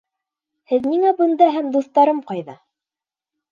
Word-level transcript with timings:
Һеҙ 0.71 0.87
ниңә 0.93 1.11
бында 1.19 1.51
һәм 1.57 1.69
дуҫтарым 1.77 2.25
ҡайҙа? 2.33 2.59